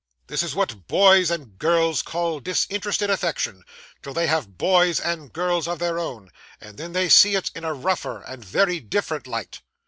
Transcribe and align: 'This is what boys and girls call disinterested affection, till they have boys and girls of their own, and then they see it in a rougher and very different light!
'This 0.25 0.41
is 0.41 0.55
what 0.55 0.87
boys 0.87 1.29
and 1.29 1.59
girls 1.59 2.01
call 2.01 2.39
disinterested 2.39 3.07
affection, 3.11 3.63
till 4.01 4.15
they 4.15 4.25
have 4.25 4.57
boys 4.57 4.99
and 4.99 5.31
girls 5.31 5.67
of 5.67 5.77
their 5.77 5.99
own, 5.99 6.31
and 6.59 6.75
then 6.77 6.91
they 6.91 7.07
see 7.07 7.35
it 7.35 7.51
in 7.53 7.63
a 7.63 7.71
rougher 7.71 8.23
and 8.23 8.43
very 8.43 8.79
different 8.79 9.27
light! 9.27 9.61